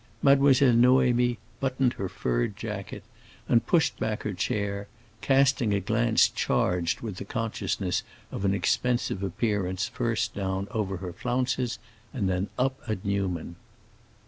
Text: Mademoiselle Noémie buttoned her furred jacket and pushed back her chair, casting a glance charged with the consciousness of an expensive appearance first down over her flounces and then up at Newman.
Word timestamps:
Mademoiselle 0.23 0.73
Noémie 0.73 1.37
buttoned 1.59 1.93
her 1.93 2.09
furred 2.09 2.57
jacket 2.57 3.03
and 3.47 3.67
pushed 3.67 3.99
back 3.99 4.23
her 4.23 4.33
chair, 4.33 4.87
casting 5.21 5.75
a 5.75 5.79
glance 5.79 6.27
charged 6.29 7.01
with 7.01 7.17
the 7.17 7.23
consciousness 7.23 8.01
of 8.31 8.43
an 8.43 8.51
expensive 8.55 9.21
appearance 9.21 9.87
first 9.87 10.33
down 10.33 10.67
over 10.71 10.97
her 10.97 11.13
flounces 11.13 11.77
and 12.15 12.27
then 12.27 12.49
up 12.57 12.79
at 12.87 13.05
Newman. 13.05 13.57